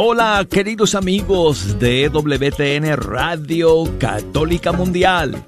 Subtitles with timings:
[0.00, 5.44] Hola queridos amigos de WTN Radio Católica Mundial.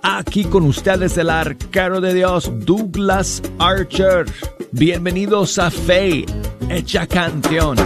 [0.00, 4.26] Aquí con ustedes el arquero de Dios Douglas Archer.
[4.70, 6.24] Bienvenidos a Fe,
[6.68, 7.76] hecha canción.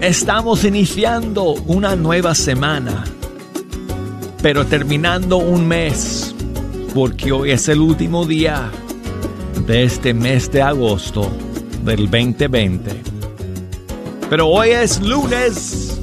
[0.00, 3.04] Estamos iniciando una nueva semana,
[4.42, 6.34] pero terminando un mes,
[6.94, 8.70] porque hoy es el último día
[9.66, 11.30] de este mes de agosto
[11.84, 13.02] del 2020.
[14.30, 16.00] Pero hoy es lunes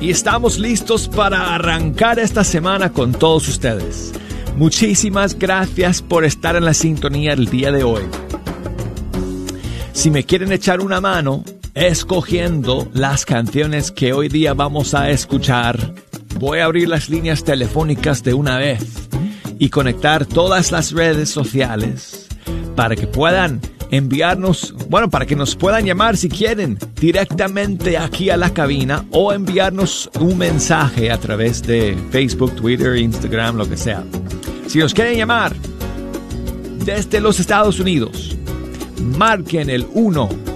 [0.00, 4.12] y estamos listos para arrancar esta semana con todos ustedes.
[4.56, 8.02] Muchísimas gracias por estar en la sintonía el día de hoy.
[9.92, 11.44] Si me quieren echar una mano,
[11.74, 15.94] escogiendo las canciones que hoy día vamos a escuchar.
[16.38, 19.08] Voy a abrir las líneas telefónicas de una vez
[19.58, 22.28] y conectar todas las redes sociales
[22.76, 28.36] para que puedan enviarnos, bueno, para que nos puedan llamar si quieren directamente aquí a
[28.36, 34.04] la cabina o enviarnos un mensaje a través de Facebook, Twitter, Instagram, lo que sea.
[34.66, 35.54] Si nos quieren llamar
[36.84, 38.36] desde los Estados Unidos,
[39.16, 40.51] marquen el 1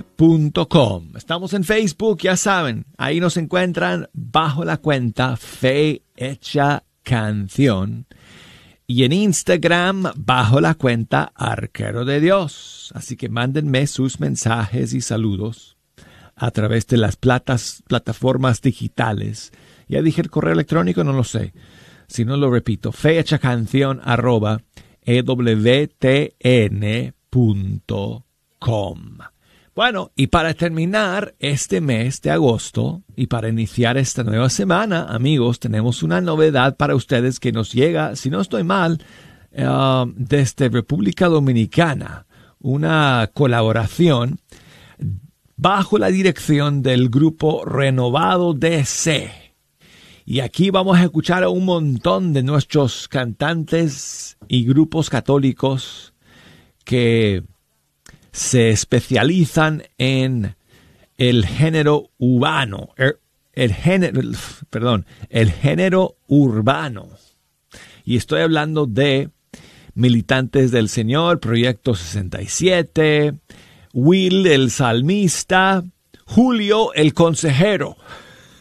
[1.15, 8.05] Estamos en Facebook, ya saben, ahí nos encuentran bajo la cuenta Fe Hecha Canción
[8.85, 12.91] y en Instagram bajo la cuenta Arquero de Dios.
[12.93, 15.77] Así que mándenme sus mensajes y saludos
[16.35, 19.51] a través de las plataformas digitales.
[19.87, 21.53] Ya dije el correo electrónico, no lo sé.
[22.05, 24.61] Si no lo repito, fecha canción arroba
[25.05, 26.63] ewtn.com.
[29.75, 35.59] Bueno, y para terminar este mes de agosto y para iniciar esta nueva semana, amigos,
[35.59, 39.03] tenemos una novedad para ustedes que nos llega, si no estoy mal,
[39.53, 42.27] uh, desde República Dominicana,
[42.59, 44.39] una colaboración
[45.55, 49.42] bajo la dirección del grupo Renovado DC.
[50.25, 56.13] Y aquí vamos a escuchar a un montón de nuestros cantantes y grupos católicos
[56.85, 57.43] que
[58.31, 60.55] se especializan en
[61.17, 63.19] el género urbano, er,
[63.53, 64.21] el, género,
[64.69, 67.09] perdón, el género urbano.
[68.05, 69.29] Y estoy hablando de
[69.93, 73.35] Militantes del Señor, Proyecto 67,
[73.93, 75.83] Will el Salmista,
[76.25, 77.97] Julio el Consejero.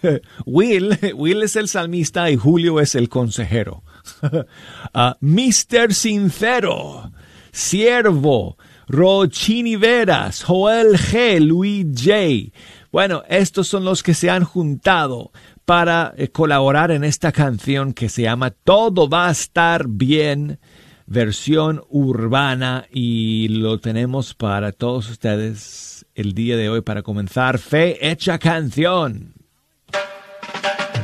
[0.46, 3.82] Will, Will es el salmista y Julio es el consejero.
[4.22, 7.12] uh, Mister Sincero,
[7.52, 8.56] Siervo,
[8.88, 12.52] Rochini Veras, Joel G, Luis J.
[12.90, 15.32] Bueno, estos son los que se han juntado
[15.64, 20.58] para eh, colaborar en esta canción que se llama Todo va a estar bien,
[21.06, 28.10] versión urbana y lo tenemos para todos ustedes el día de hoy para comenzar Fe
[28.10, 29.41] Hecha Canción.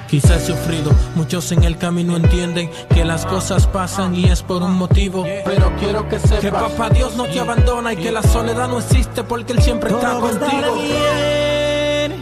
[0.09, 4.63] Quizás he sufrido, muchos en el camino entienden que las cosas pasan y es por
[4.63, 5.27] un motivo.
[5.45, 8.79] Pero quiero que sepas que papá Dios no te abandona y que la soledad no
[8.79, 10.77] existe porque Él siempre está contigo.
[10.81, 12.15] Bien,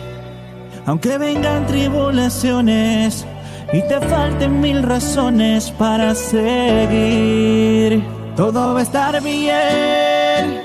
[0.85, 3.25] aunque vengan tribulaciones
[3.73, 8.03] y te falten mil razones para seguir,
[8.35, 10.61] todo va a estar bien.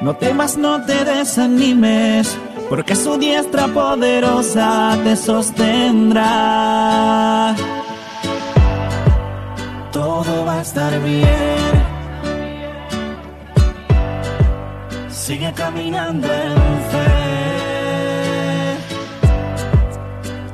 [0.00, 2.34] No temas, no te desanimes
[2.70, 6.24] porque su diestra poderosa te sostendrá.
[9.90, 11.26] Todo va a estar bien.
[15.08, 16.54] Sigue caminando en
[16.92, 17.10] fe.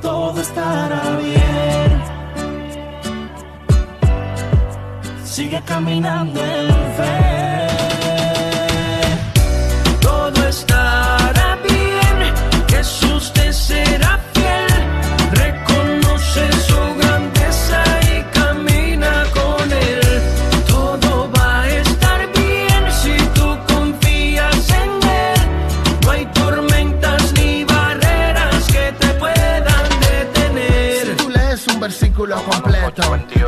[0.00, 2.02] Todo estará bien.
[5.22, 7.35] Sigue caminando en fe.
[13.68, 14.25] Versículo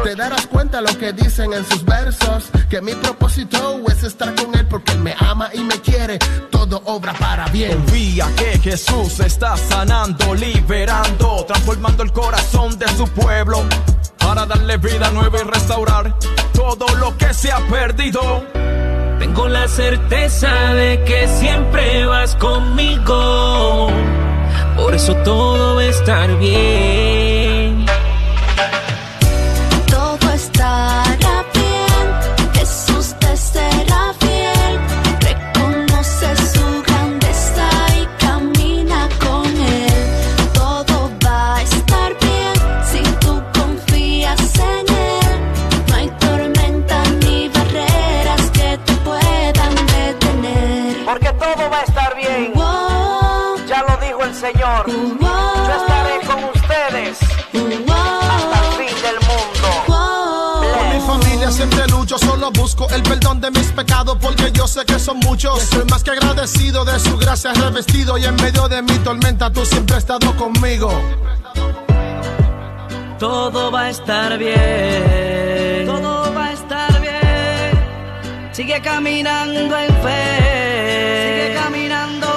[0.09, 2.45] Te darás cuenta lo que dicen en sus versos.
[2.71, 6.19] Que mi propósito es estar con él porque él me ama y me quiere.
[6.51, 7.77] Todo obra para bien.
[7.77, 13.63] Confía que Jesús está sanando, liberando, transformando el corazón de su pueblo.
[14.17, 16.15] Para darle vida nueva y restaurar
[16.55, 18.47] todo lo que se ha perdido.
[19.19, 23.91] Tengo la certeza de que siempre vas conmigo.
[24.75, 27.48] Por eso todo va a estar bien.
[63.51, 65.63] De mis pecados porque yo sé que son muchos.
[65.63, 69.65] Soy más que agradecido de su gracia revestido y en medio de mi tormenta tú
[69.65, 70.91] siempre has estado conmigo.
[73.19, 75.87] Todo va a estar bien.
[75.87, 78.53] Todo va a estar bien.
[78.53, 80.25] Sigue caminando en fe.
[81.27, 82.29] Sigue caminando.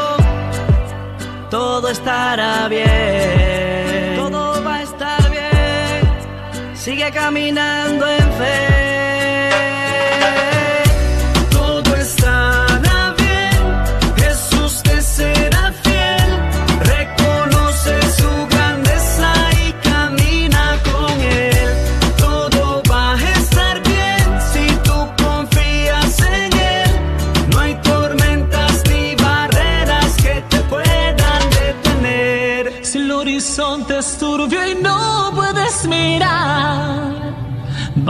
[1.49, 4.15] Todo estará bien.
[4.17, 6.75] Todo va a estar bien.
[6.75, 8.80] Sigue caminando en fe.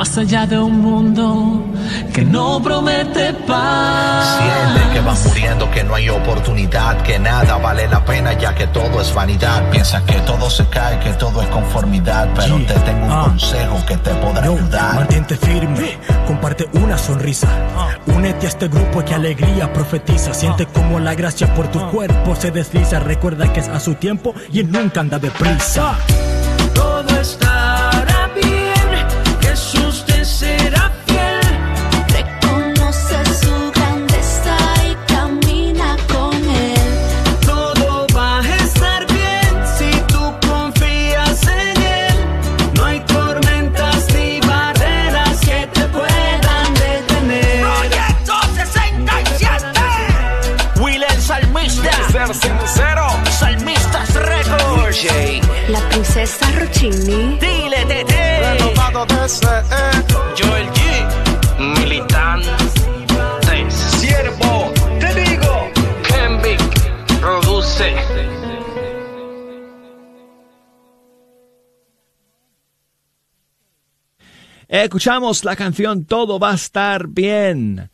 [0.02, 1.64] Más allá de un mundo
[2.12, 4.40] que no promete paz.
[4.40, 8.66] Siente que vas muriendo, que no hay oportunidad, que nada vale la pena ya que
[8.66, 9.70] todo es vanidad.
[9.70, 13.24] Piensa que todo se cae, que todo es conformidad, pero te tengo un Ah.
[13.28, 14.96] consejo que te podrá Yo, ayudar.
[14.96, 17.48] mantente firme, comparte una sonrisa.
[18.08, 20.34] Únete a este grupo que alegría profetiza.
[20.34, 22.98] Siente como la gracia por tu cuerpo se desliza.
[23.02, 25.94] Recuerda que es a su tiempo y él nunca anda deprisa.
[56.24, 57.40] Rochini.
[57.40, 58.40] Dile Tete.
[58.42, 59.48] Renovado desde
[60.38, 61.80] Joel G.
[61.80, 62.48] Militante.
[63.70, 65.72] Siervo, te digo.
[66.08, 67.20] Kenvic.
[67.20, 67.96] Produce.
[74.68, 77.90] Escuchamos la canción Todo va a estar bien.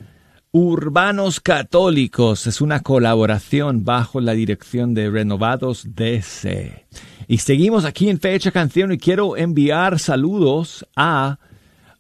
[0.52, 6.88] Urbanos Católicos es una colaboración bajo la dirección de Renovados DC.
[7.30, 11.40] Y seguimos aquí en Fecha Canción y quiero enviar saludos a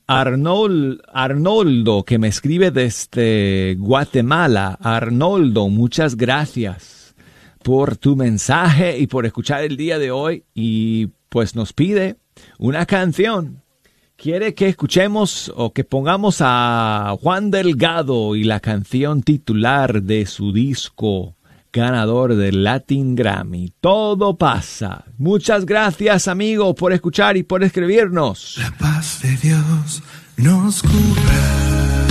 [0.08, 4.78] Arnold, Arnoldo, que me escribe desde Guatemala.
[4.80, 7.14] Arnoldo, muchas gracias
[7.62, 10.46] por tu mensaje y por escuchar el día de hoy.
[10.54, 12.16] Y pues nos pide
[12.58, 13.64] una canción.
[14.16, 20.54] Quiere que escuchemos o que pongamos a Juan Delgado y la canción titular de su
[20.54, 21.36] disco
[21.78, 23.74] ganador del Latin Grammy.
[23.80, 25.06] Todo pasa.
[25.18, 28.58] Muchas gracias, amigo, por escuchar y por escribirnos.
[28.58, 30.04] La paz de Dios
[30.38, 32.07] nos cubra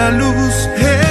[0.00, 1.09] la luz, es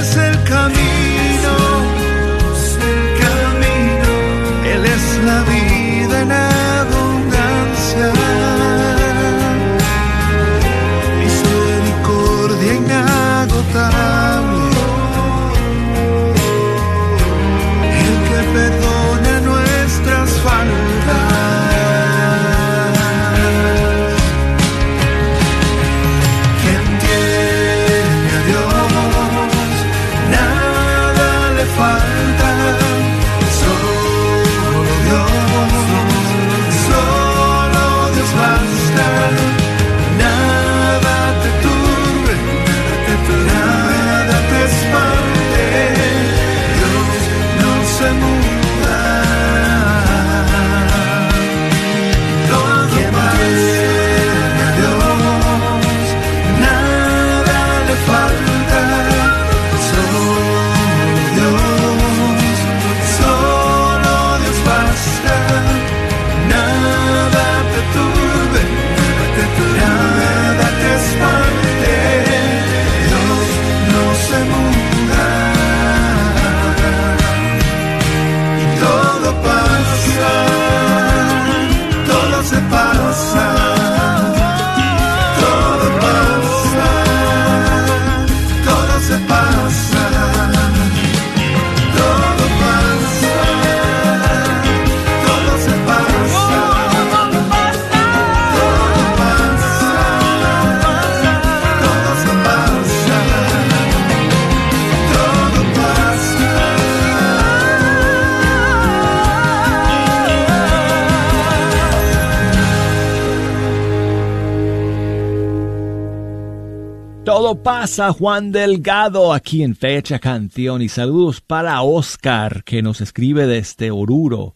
[117.56, 120.84] Pasa, Juan Delgado, aquí en Fecha Canción.
[120.84, 124.56] Y saludos para Oscar, que nos escribe desde Oruro,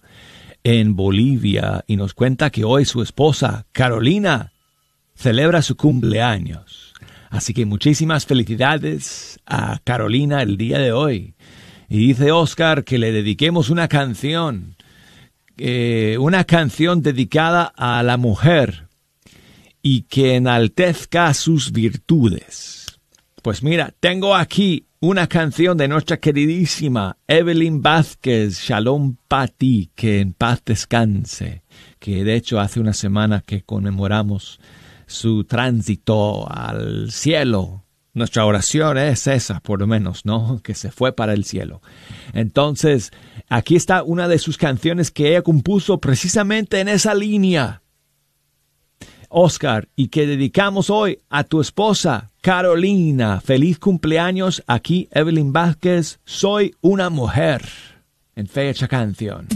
[0.63, 4.53] en Bolivia, y nos cuenta que hoy su esposa, Carolina,
[5.15, 6.93] celebra su cumpleaños.
[7.31, 11.33] Así que muchísimas felicidades a Carolina el día de hoy.
[11.89, 14.75] Y dice Oscar que le dediquemos una canción,
[15.57, 18.87] eh, una canción dedicada a la mujer
[19.81, 22.82] y que enaltezca sus virtudes.
[23.43, 30.31] Pues mira, tengo aquí una canción de nuestra queridísima Evelyn Vázquez, Shalom Pati, que en
[30.31, 31.61] paz descanse,
[31.99, 34.61] que de hecho hace una semana que conmemoramos
[35.07, 37.83] su tránsito al cielo.
[38.13, 40.61] Nuestra oración es esa, por lo menos, ¿no?
[40.63, 41.81] Que se fue para el cielo.
[42.31, 43.11] Entonces,
[43.49, 47.82] aquí está una de sus canciones que ella compuso precisamente en esa línea.
[49.33, 53.41] Oscar, y que dedicamos hoy a tu esposa, Carolina.
[53.41, 56.19] Feliz cumpleaños aquí, Evelyn Vázquez.
[56.23, 57.63] Soy una mujer.
[58.35, 59.47] En fecha canción.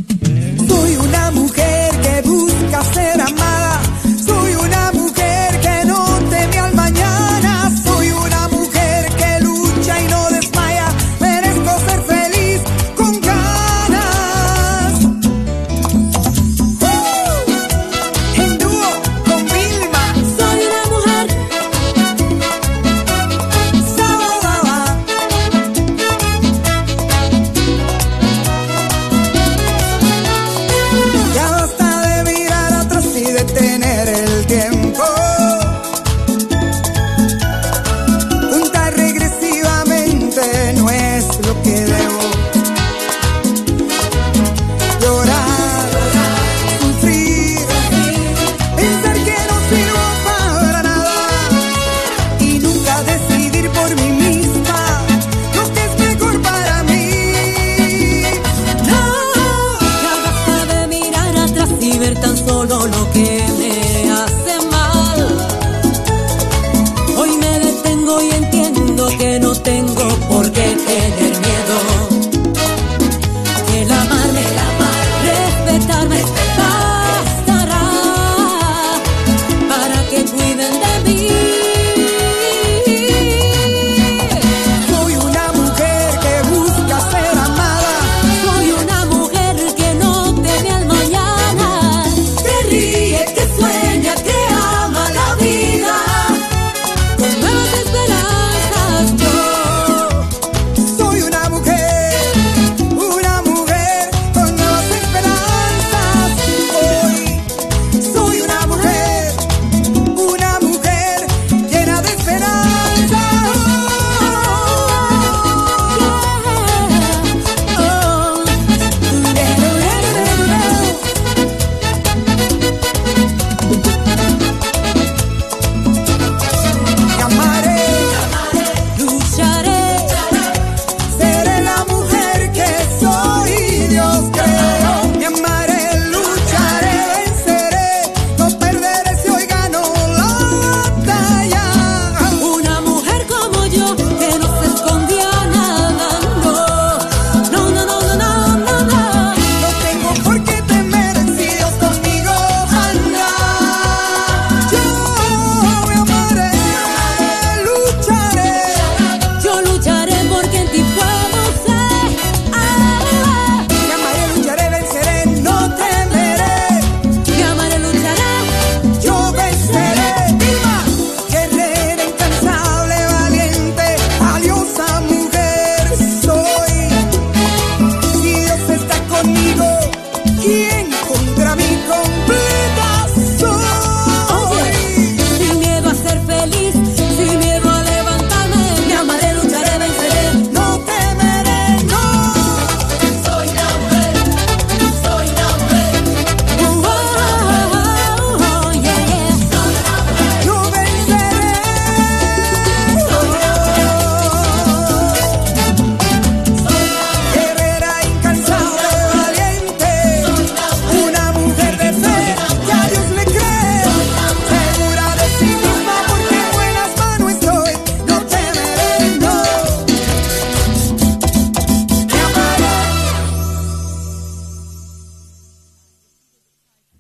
[0.68, 3.67] Soy una mujer que busca ser amada.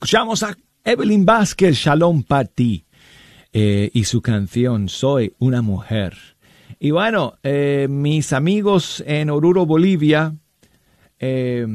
[0.07, 2.85] Escuchamos a Evelyn Vázquez, Shalom Pati,
[3.51, 6.17] eh, y su canción Soy una mujer.
[6.79, 10.33] Y bueno, eh, mis amigos en Oruro, Bolivia,
[11.19, 11.67] eh,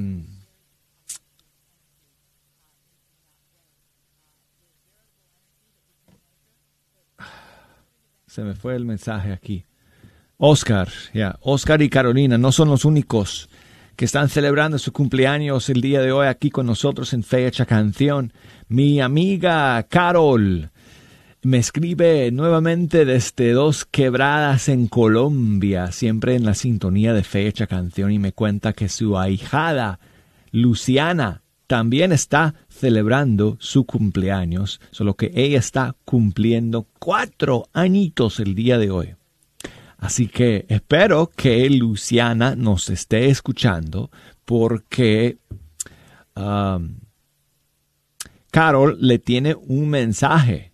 [8.27, 9.67] se me fue el mensaje aquí.
[10.39, 13.51] Oscar, ya, Oscar y Carolina no son los únicos
[14.03, 18.33] que están celebrando su cumpleaños el día de hoy aquí con nosotros en Fecha Canción.
[18.67, 20.73] Mi amiga Carol
[21.43, 28.11] me escribe nuevamente desde Dos Quebradas en Colombia, siempre en la sintonía de Fecha Canción
[28.11, 30.01] y me cuenta que su ahijada
[30.51, 38.79] Luciana también está celebrando su cumpleaños, solo que ella está cumpliendo cuatro añitos el día
[38.79, 39.15] de hoy.
[40.03, 44.11] Así que espero que Luciana nos esté escuchando
[44.45, 45.39] porque
[46.35, 46.97] um,
[48.51, 50.73] Carol le tiene un mensaje.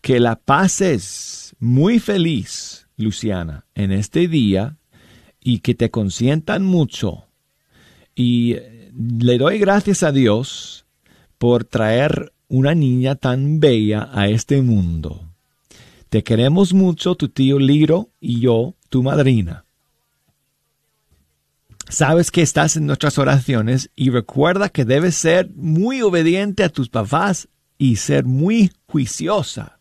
[0.00, 4.76] Que la pases muy feliz, Luciana, en este día
[5.38, 7.28] y que te consientan mucho.
[8.16, 8.56] Y
[8.92, 10.84] le doy gracias a Dios
[11.38, 15.29] por traer una niña tan bella a este mundo.
[16.10, 19.64] Te queremos mucho, tu tío Liro y yo, tu madrina.
[21.88, 26.88] Sabes que estás en nuestras oraciones y recuerda que debes ser muy obediente a tus
[26.88, 29.78] papás y ser muy juiciosa.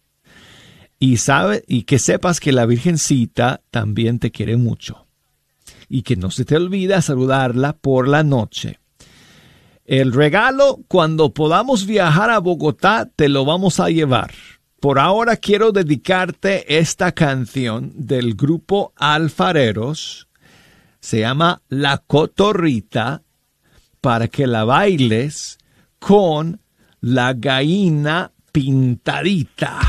[0.99, 5.07] Y sabe y que sepas que la Virgencita también te quiere mucho.
[5.87, 8.79] Y que no se te olvida saludarla por la noche.
[9.83, 14.31] El regalo, cuando podamos viajar a Bogotá, te lo vamos a llevar.
[14.79, 20.29] Por ahora quiero dedicarte esta canción del grupo Alfareros.
[21.01, 23.21] Se llama La Cotorrita
[23.99, 25.57] para que la bailes
[25.99, 26.61] con
[27.01, 29.79] la gallina pintadita.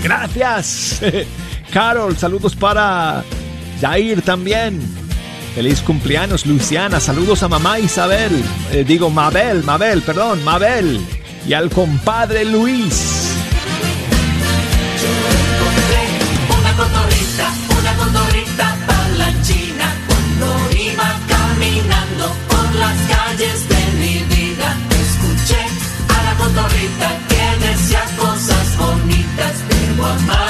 [0.00, 1.00] Gracias.
[1.72, 3.24] Carol, saludos para
[3.80, 4.80] Jair también.
[5.56, 7.00] Feliz cumpleaños, Luciana.
[7.00, 8.30] Saludos a mamá Isabel.
[8.70, 11.00] Eh, digo, Mabel, Mabel, perdón, Mabel.
[11.46, 13.34] Y al compadre Luis.
[16.48, 25.60] Una cotorrita, una cotorrita palanchina Cuando iba caminando por las calles de mi vida Escuché
[26.08, 30.43] a la cotorrita que decía cosas bonitas Debo amar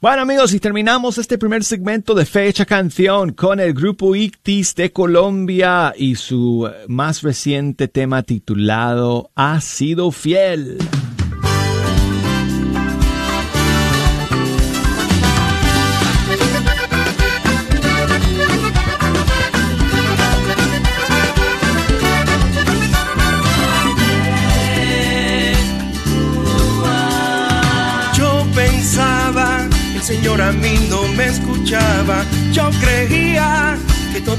[0.00, 4.92] Bueno amigos, y terminamos este primer segmento de Fecha Canción con el grupo Ictis de
[4.92, 10.78] Colombia y su más reciente tema titulado Ha sido fiel.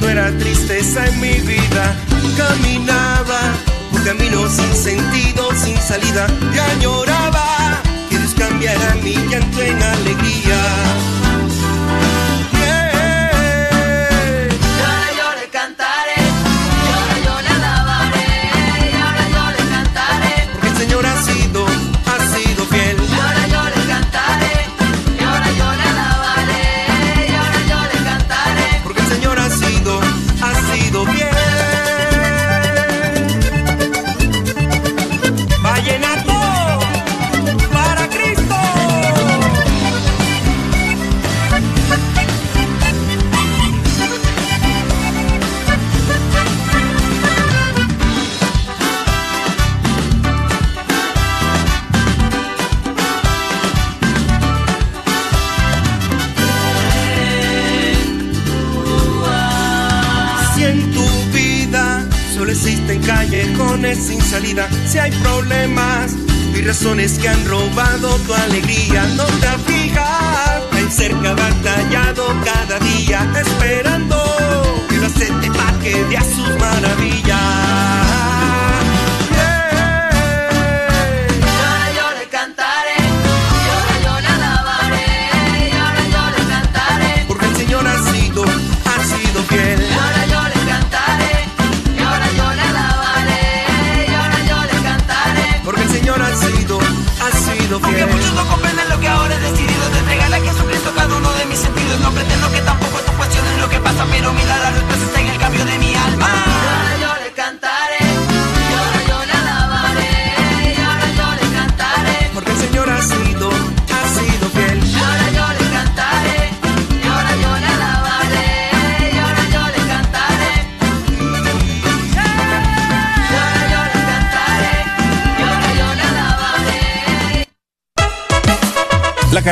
[0.10, 1.96] Que todo era tristeza en mi vida.
[2.38, 3.40] Caminaba
[3.92, 6.28] un camino sin sentido, sin salida.
[6.54, 9.99] Y añoraba que Dios cambiara mi llanto en.
[66.80, 69.29] Razones que han robado tu alegría, no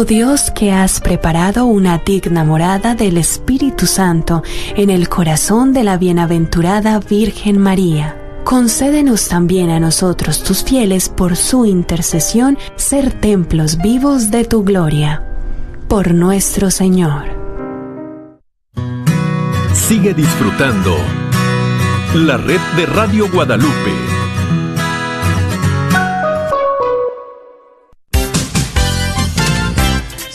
[0.00, 4.42] Oh Dios, que has preparado una digna morada del Espíritu Santo
[4.74, 8.16] en el corazón de la bienaventurada Virgen María.
[8.42, 15.22] Concédenos también a nosotros, tus fieles, por su intercesión, ser templos vivos de tu gloria.
[15.86, 17.24] Por nuestro Señor.
[19.74, 20.96] Sigue disfrutando
[22.14, 24.19] la red de Radio Guadalupe.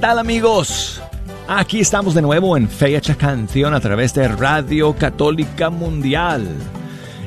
[0.00, 1.02] Tal amigos?
[1.48, 6.46] Aquí estamos de nuevo en Fecha Canción a través de Radio Católica Mundial.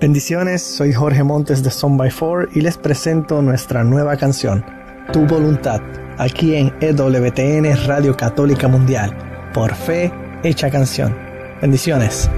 [0.00, 4.62] Bendiciones, soy Jorge Montes de Son by Four y les presento nuestra nueva canción,
[5.10, 5.80] Tu Voluntad,
[6.18, 9.16] aquí en EWTN Radio Católica Mundial,
[9.54, 11.16] por fe hecha canción.
[11.62, 12.28] Bendiciones.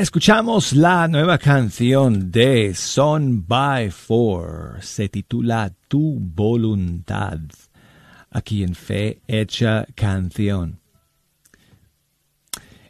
[0.00, 4.78] Escuchamos la nueva canción de Son by Four.
[4.82, 7.38] Se titula Tu voluntad.
[8.28, 10.80] Aquí en Fe Hecha Canción.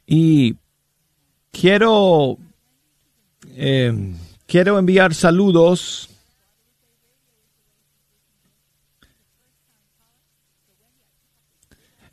[0.07, 0.57] Y
[1.52, 2.38] quiero,
[3.55, 6.09] em, quiero enviar saludos.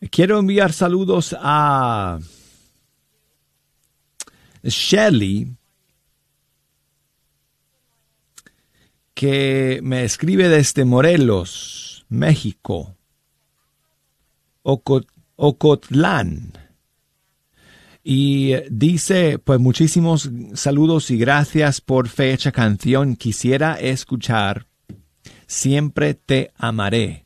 [0.09, 2.19] Quiero enviar saludos a
[4.63, 5.55] Shelly,
[9.13, 12.95] que me escribe desde Morelos, México,
[15.35, 16.53] Ocotlán.
[18.03, 23.15] Y eh, dice, pues muchísimos saludos y gracias por fecha canción.
[23.15, 24.65] Quisiera escuchar
[25.51, 27.25] Siempre te amaré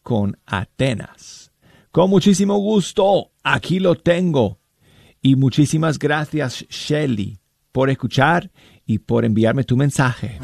[0.00, 1.50] con Atenas.
[1.90, 4.60] Con muchísimo gusto, aquí lo tengo
[5.26, 7.38] y muchísimas gracias, Shelly,
[7.72, 8.50] por escuchar
[8.84, 10.38] y por enviarme tu mensaje.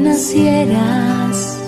[0.00, 1.58] nacieras.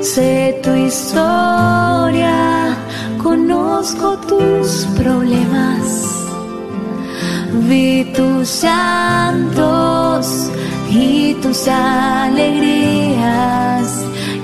[0.00, 2.76] Sé tu historia,
[3.22, 6.04] conozco tus problemas.
[7.68, 10.50] Vi tus llantos
[10.90, 13.14] y tus alegrías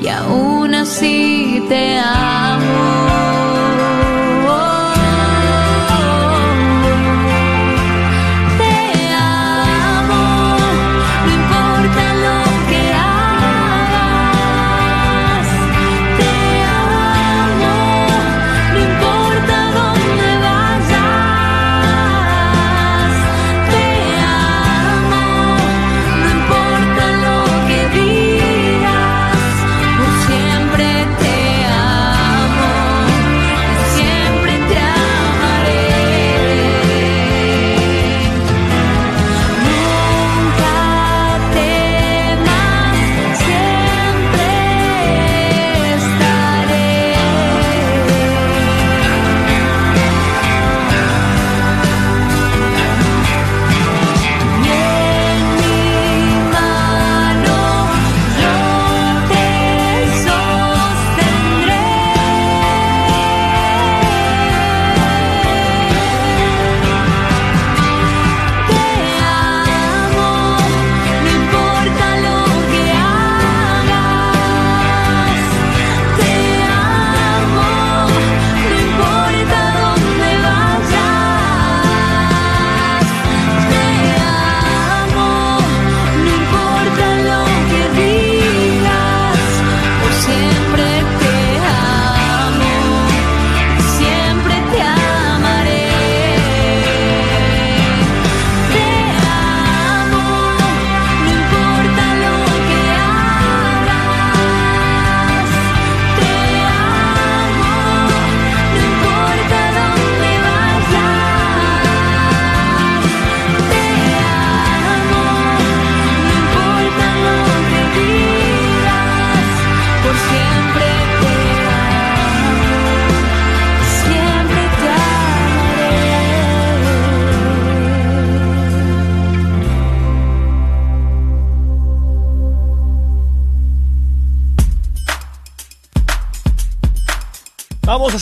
[0.01, 3.32] y aún así te amo.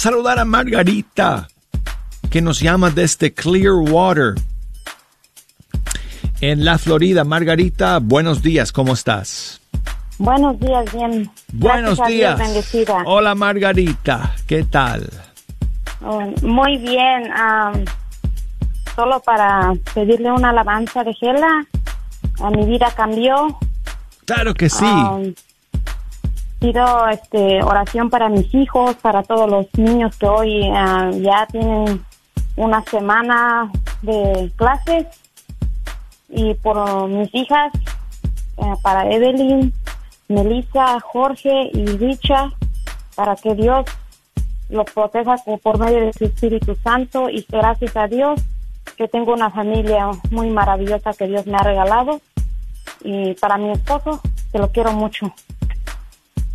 [0.00, 1.48] saludar a Margarita,
[2.30, 4.34] que nos llama desde Clearwater,
[6.40, 7.22] en la Florida.
[7.22, 9.60] Margarita, buenos días, ¿cómo estás?
[10.18, 11.30] Buenos días, bien.
[11.52, 12.38] Buenos días.
[12.38, 13.02] Bendecida.
[13.04, 15.10] Hola Margarita, ¿qué tal?
[16.02, 17.30] Oh, muy bien.
[18.96, 21.66] Solo para pedirle una alabanza de Gela.
[22.42, 23.58] A mi vida cambió.
[24.24, 24.86] Claro que sí.
[26.60, 32.04] Pido este, oración para mis hijos, para todos los niños que hoy uh, ya tienen
[32.56, 35.06] una semana de clases.
[36.28, 37.72] Y por mis hijas,
[38.58, 39.72] eh, para Evelyn,
[40.28, 42.50] Melissa, Jorge y Richa,
[43.16, 43.86] para que Dios
[44.68, 47.30] los proteja por medio de su Espíritu Santo.
[47.30, 48.38] Y gracias a Dios
[48.98, 52.20] que tengo una familia muy maravillosa que Dios me ha regalado.
[53.02, 54.20] Y para mi esposo,
[54.52, 55.32] te lo quiero mucho.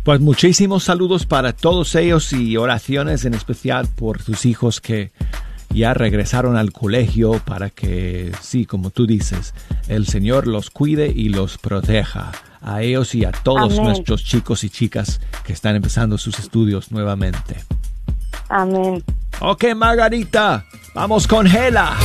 [0.06, 5.10] Pues muchísimos saludos para todos ellos y oraciones en especial por tus hijos que
[5.70, 9.52] ya regresaron al colegio para que, sí, como tú dices,
[9.88, 12.30] el Señor los cuide y los proteja
[12.62, 13.82] a ellos y a todos Amén.
[13.82, 17.64] nuestros chicos y chicas que están empezando sus estudios nuevamente.
[18.48, 19.02] Amén.
[19.40, 21.96] Ok, Margarita, vamos con Gela.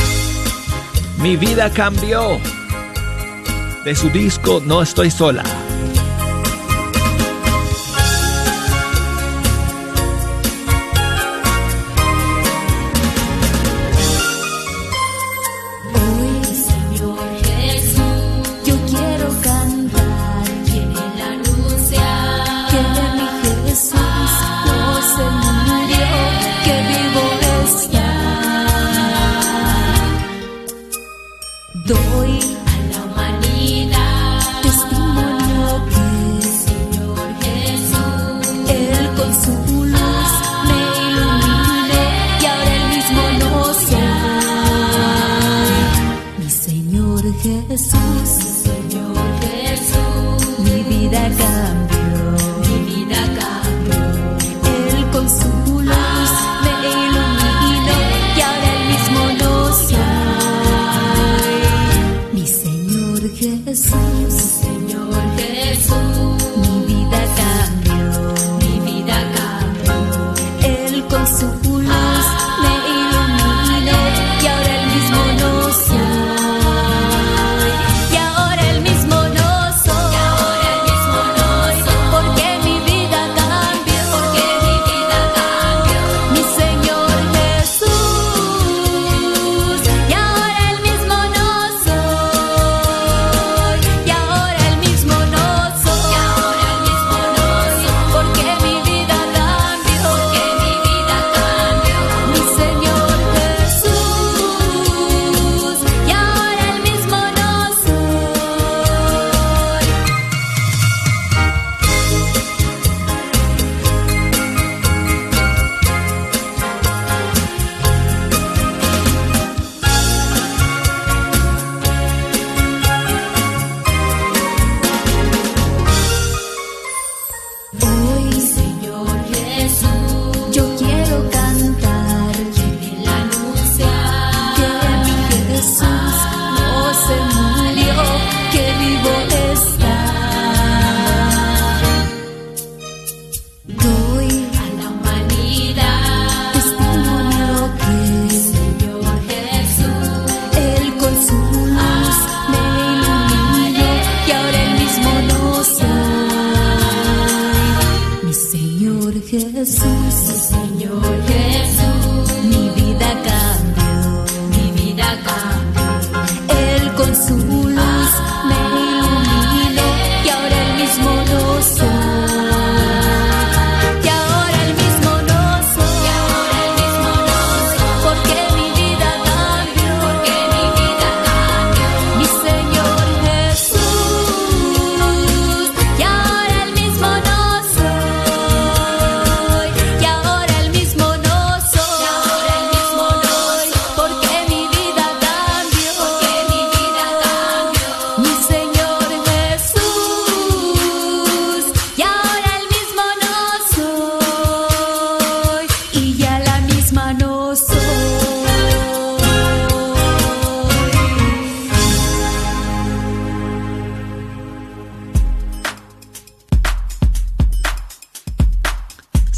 [1.18, 2.40] Mi vida cambió.
[3.84, 5.44] De su disco No estoy sola.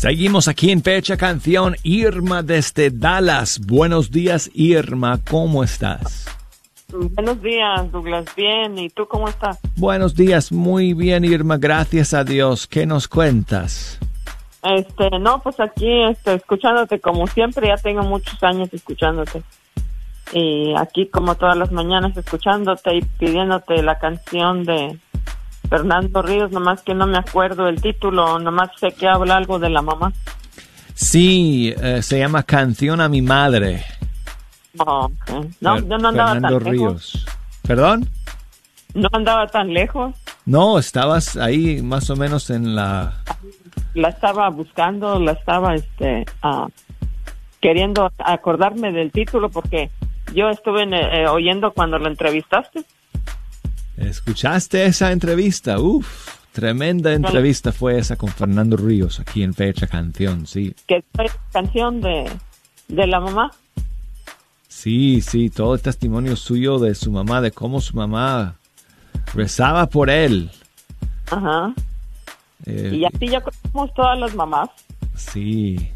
[0.05, 1.77] Seguimos aquí en Fecha Canción.
[1.83, 3.59] Irma desde Dallas.
[3.67, 5.19] Buenos días, Irma.
[5.31, 6.27] ¿Cómo estás?
[6.93, 8.27] Buenos días, Douglas.
[8.37, 9.59] Bien, ¿y tú cómo estás?
[9.77, 11.57] Buenos días, muy bien, Irma.
[11.57, 12.67] Gracias a Dios.
[12.67, 13.99] ¿Qué nos cuentas?
[14.63, 19.43] Este, no, pues aquí, este, escuchándote como siempre, ya tengo muchos años escuchándote.
[20.35, 24.99] Y aquí como todas las mañanas escuchándote y pidiéndote la canción de
[25.75, 29.70] Fernando Ríos, nomás que no me acuerdo el título, nomás sé que habla algo de
[29.70, 30.12] la mamá.
[30.95, 33.85] Sí, eh, se llama Canción a mi madre.
[34.79, 35.11] Oh.
[35.61, 37.12] No, Fer- yo no andaba Fernando tan lejos.
[37.12, 37.27] Ríos.
[37.66, 38.09] ¿Perdón?
[38.95, 40.14] No andaba tan lejos.
[40.47, 43.14] No, estabas ahí más o menos en la...
[43.95, 46.68] La estaba buscando, la estaba este, ah,
[47.61, 49.91] queriendo acordarme del título porque
[50.33, 52.85] yo estuve en, eh, oyendo cuando la entrevistaste.
[53.97, 55.79] ¿Escuchaste esa entrevista?
[55.79, 60.75] Uf, tremenda entrevista fue esa con Fernando Ríos aquí en Fecha Canción, sí.
[60.87, 62.31] que fue canción de,
[62.89, 63.51] de la mamá.
[64.69, 68.57] Sí, sí, todo el testimonio suyo de su mamá, de cómo su mamá
[69.33, 70.51] rezaba por él.
[71.31, 71.73] Ajá.
[72.67, 74.69] Eh, Y así ya conocemos todas las mamás.
[75.17, 75.91] Sí.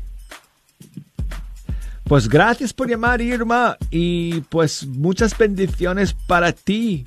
[2.04, 7.04] Pues gracias por llamar, Irma, y pues muchas bendiciones para ti.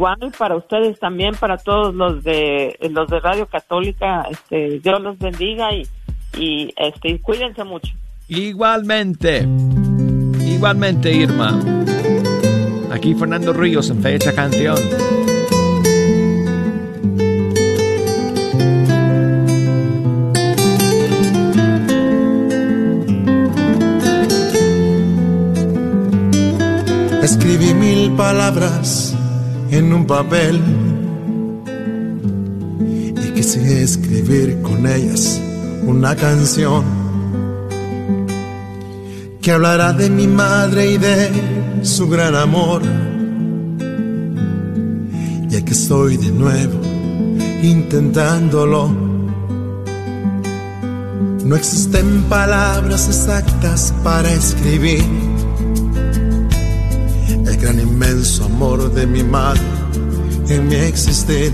[0.00, 5.18] Igual para ustedes también, para todos los de los de Radio Católica, este, Dios los
[5.18, 5.86] bendiga y,
[6.38, 7.92] y este, y cuídense mucho.
[8.26, 9.46] Igualmente,
[10.42, 11.60] igualmente, Irma.
[12.90, 14.78] Aquí Fernando Ríos en Fecha Canción.
[27.22, 29.14] Escribí mil palabras
[29.70, 30.60] en un papel
[33.24, 35.40] y quise escribir con ellas
[35.86, 36.84] una canción
[39.40, 41.30] que hablará de mi madre y de
[41.82, 42.82] su gran amor.
[45.50, 46.80] Y aquí estoy de nuevo
[47.62, 48.88] intentándolo.
[51.44, 55.04] No existen palabras exactas para escribir
[57.60, 59.60] gran inmenso amor de mi madre
[60.48, 61.52] en mi existir.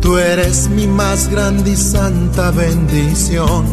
[0.00, 3.66] Tú eres mi más grande y santa bendición.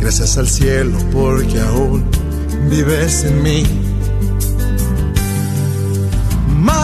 [0.00, 2.04] Gracias al cielo porque aún
[2.68, 3.62] vives en mí.
[6.58, 6.76] Madre,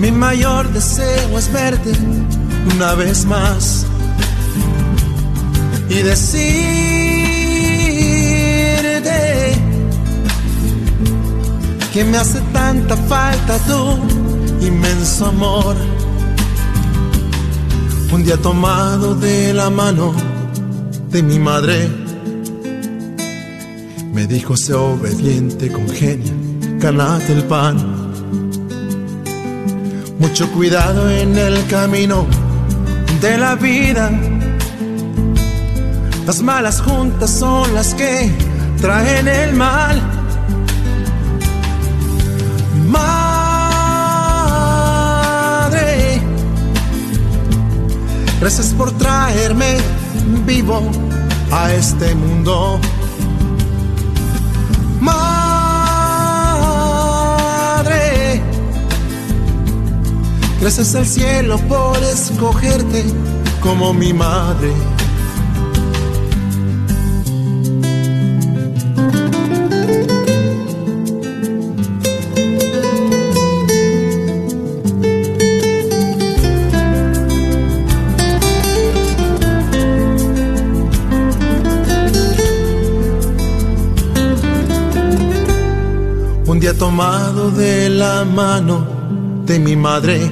[0.00, 1.92] mi mayor deseo es verte
[2.74, 3.87] una vez más
[5.90, 6.38] y decirte
[11.92, 15.76] que me hace tanta falta tu inmenso amor.
[18.12, 20.14] Un día tomado de la mano
[21.10, 21.88] de mi madre,
[24.12, 26.32] me dijo sé obediente con genio,
[26.78, 27.76] ganate el pan.
[30.18, 32.26] Mucho cuidado en el camino
[33.20, 34.37] de la vida.
[36.28, 38.30] Las malas juntas son las que
[38.82, 39.98] traen el mal.
[42.86, 43.40] Madre,
[48.40, 49.78] gracias por traerme
[50.44, 50.82] vivo
[51.50, 52.78] a este mundo.
[55.00, 55.22] Madre,
[60.60, 63.02] gracias al cielo por escogerte
[63.62, 64.74] como mi madre.
[86.74, 88.86] Tomado de la mano
[89.46, 90.30] de mi madre,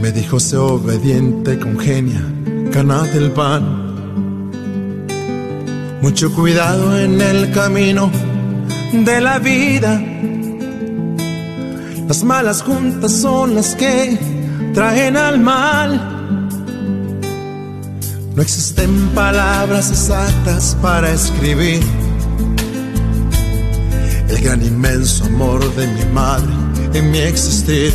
[0.00, 2.22] me dijo sé obediente con genia,
[2.70, 4.42] ganate el pan.
[6.00, 8.10] Mucho cuidado en el camino
[8.92, 10.00] de la vida.
[12.06, 14.16] Las malas juntas son las que
[14.72, 15.90] traen al mal.
[18.34, 21.82] No existen palabras exactas para escribir
[24.28, 26.52] el gran inmenso amor de mi madre
[26.94, 27.92] en mi existir.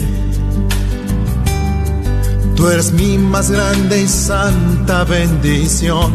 [2.55, 6.11] Tú eres mi más grande y santa bendición.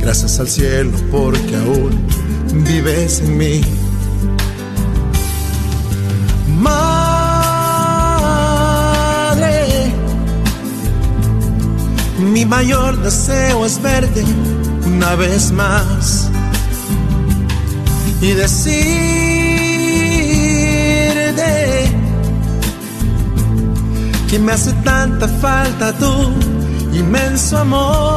[0.00, 2.06] Gracias al cielo porque aún
[2.66, 3.62] vives en mí.
[6.58, 7.12] Madre,
[12.18, 14.24] mi mayor deseo es verte
[14.84, 16.31] una vez más
[18.22, 18.62] y decirte
[24.30, 26.32] que me hace tanta falta tu
[26.94, 28.12] inmenso amor.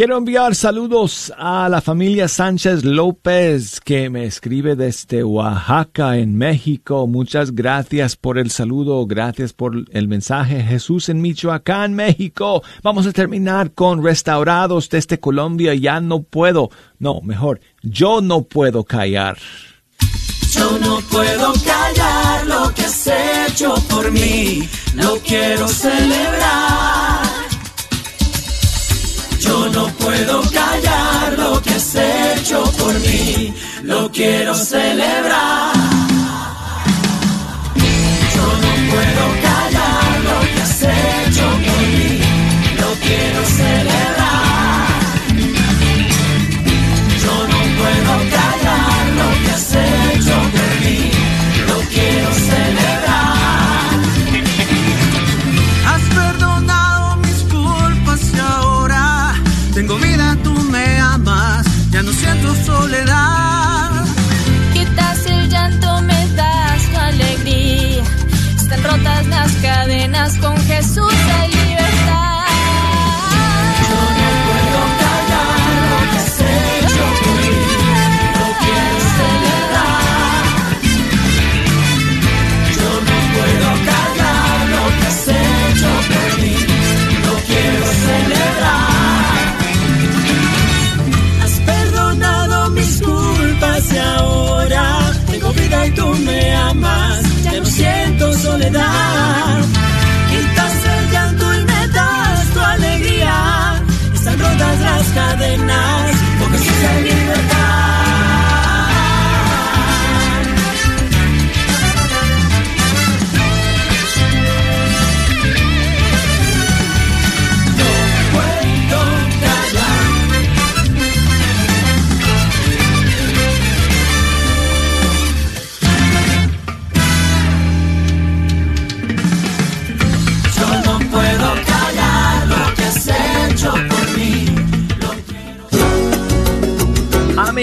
[0.00, 7.06] Quiero enviar saludos a la familia Sánchez López que me escribe desde Oaxaca, en México.
[7.06, 10.62] Muchas gracias por el saludo, gracias por el mensaje.
[10.62, 12.62] Jesús en Michoacán, México.
[12.82, 15.74] Vamos a terminar con restaurados desde Colombia.
[15.74, 19.36] Ya no puedo, no, mejor, yo no puedo callar.
[20.50, 27.49] Yo no puedo callar lo que has hecho por mí, lo quiero celebrar.
[29.60, 35.74] Yo no puedo callar lo que has hecho por mí, lo quiero celebrar.
[38.34, 42.20] Yo no puedo callar lo que has hecho por mí,
[42.80, 44.19] lo quiero celebrar.
[62.30, 64.04] Siento soledad.
[64.72, 68.02] Quitas el llanto, me das tu alegría.
[68.56, 71.59] Están rotas las cadenas, con Jesús hay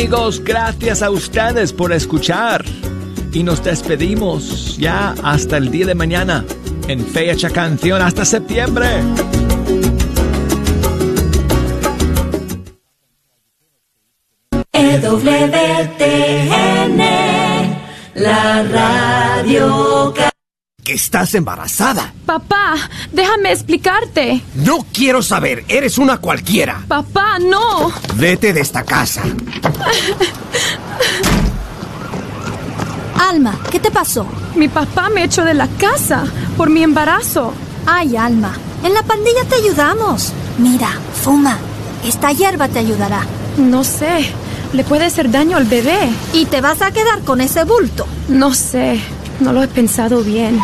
[0.08, 2.64] Amigos, gracias a ustedes por escuchar.
[3.34, 6.46] Y nos despedimos ya hasta el día de mañana
[6.88, 8.88] en Fecha Canción hasta septiembre.
[14.72, 15.78] EWTN,
[18.16, 20.14] la radio.
[20.88, 22.14] Que estás embarazada.
[22.26, 22.76] Papá,
[23.12, 24.42] déjame explicarte.
[24.56, 26.82] No quiero saber, eres una cualquiera.
[26.88, 27.92] Papá, no.
[28.16, 29.22] Vete de esta casa.
[33.20, 34.26] Alma, ¿qué te pasó?
[34.56, 36.24] Mi papá me echó de la casa
[36.56, 37.52] por mi embarazo.
[37.86, 40.32] Ay, Alma, en la pandilla te ayudamos.
[40.58, 41.58] Mira, fuma.
[42.06, 43.24] Esta hierba te ayudará.
[43.58, 44.32] No sé,
[44.72, 46.10] le puede hacer daño al bebé.
[46.32, 48.08] ¿Y te vas a quedar con ese bulto?
[48.30, 49.02] No sé,
[49.40, 50.60] no lo he pensado bien.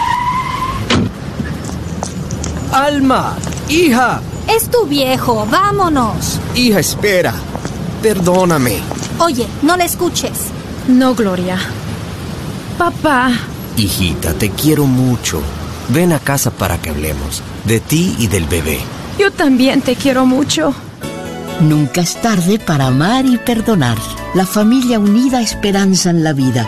[2.72, 3.36] Alma,
[3.70, 6.40] hija, Es tu viejo, vámonos.
[6.56, 7.34] hija, espera.
[8.02, 8.80] Perdóname.
[9.20, 10.50] Oye, no le escuches.
[10.88, 11.58] No, Gloria.
[12.78, 13.32] Papá,
[13.78, 15.42] Hijita, te quiero mucho.
[15.90, 17.42] Ven a casa para que hablemos.
[17.66, 18.80] De ti y del bebé.
[19.18, 20.74] yo también te quiero mucho.
[21.62, 23.98] Nunca es tarde para amar y perdonar.
[24.34, 26.68] La familia unida esperanza en la vida.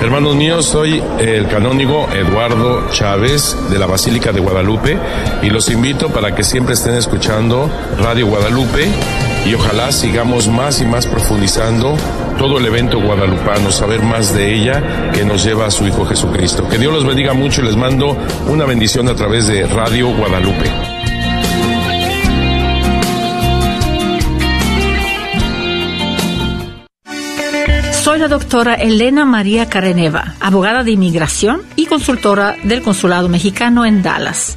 [0.00, 4.98] Hermanos míos, soy el canónigo Eduardo Chávez de la Basílica de Guadalupe
[5.42, 8.88] y los invito para que siempre estén escuchando Radio Guadalupe
[9.46, 11.96] y ojalá sigamos más y más profundizando
[12.38, 16.68] todo el evento guadalupano, saber más de ella que nos lleva a su Hijo Jesucristo.
[16.68, 18.16] Que Dios los bendiga mucho y les mando
[18.48, 20.70] una bendición a través de Radio Guadalupe.
[28.08, 34.02] Soy la doctora Elena María Careneva, abogada de inmigración y consultora del Consulado Mexicano en
[34.02, 34.56] Dallas.